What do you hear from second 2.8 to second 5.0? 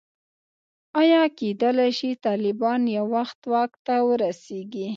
یو وخت واک ته ورسېږي.